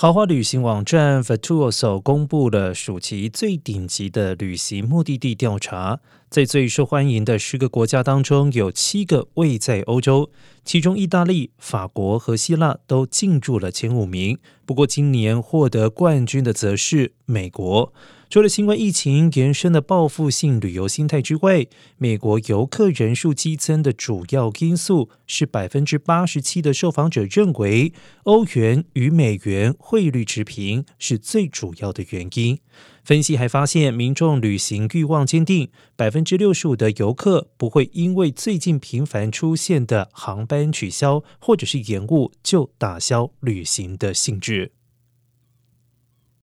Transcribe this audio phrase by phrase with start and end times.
[0.00, 6.00] 豪华旅行网站 Virtuoso 公布了暑期最顶级的旅行目的地调查，
[6.30, 10.30] 在最受欢迎的十个国家当中，有七个位在欧洲，
[10.64, 14.38] 其中意大利、法国和希腊都进入了前五名。
[14.64, 17.92] 不过，今年获得冠军的则是美国。
[18.30, 21.66] 除了新冠疫情延伸的报复性旅游心态之外，
[21.98, 32.60] 美国游客人数激增的主要因素是百分之八十七的受访者认为欧元与美元汇率持平是最主要的原因。
[33.02, 44.70] 分析还发现，民众旅行欲望坚定，百分之六十五的游客不会因为最近频繁出现的航班取消或者是延误就打消旅行的兴致。